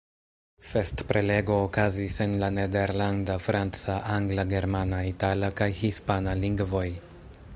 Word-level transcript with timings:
Festprelego 0.67 1.57
okazis 1.65 2.15
en 2.25 2.33
la 2.43 2.49
nederlanda, 2.55 3.37
franca, 3.49 3.99
angla, 4.15 4.47
germana, 4.55 5.03
itala 5.13 5.51
kaj 5.63 5.71
hispana 5.83 6.37
lingvoj. 6.45 6.87